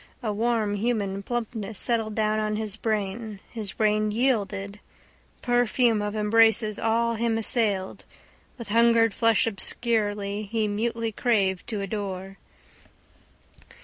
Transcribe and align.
A 0.23 0.33
warm 0.33 0.73
human 0.73 1.21
plumpness 1.21 1.77
settled 1.77 2.15
down 2.15 2.39
on 2.39 2.55
his 2.55 2.75
brain. 2.75 3.39
His 3.51 3.73
brain 3.73 4.09
yielded. 4.09 4.79
Perfume 5.43 6.01
of 6.01 6.15
embraces 6.15 6.79
all 6.79 7.13
him 7.13 7.37
assailed. 7.37 8.03
With 8.57 8.69
hungered 8.69 9.13
flesh 9.13 9.45
obscurely, 9.45 10.41
he 10.51 10.67
mutely 10.67 11.11
craved 11.11 11.67
to 11.67 11.81
adore. 11.81 12.39